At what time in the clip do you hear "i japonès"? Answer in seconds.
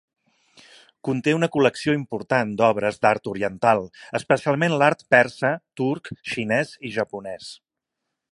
6.91-7.53